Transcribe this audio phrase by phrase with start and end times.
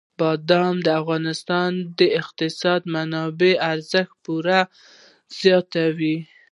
[0.19, 4.59] بادام د افغانستان د اقتصادي منابعو ارزښت پوره
[5.39, 6.17] زیاتوي.